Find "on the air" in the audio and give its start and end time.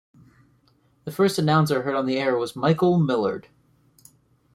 1.93-2.35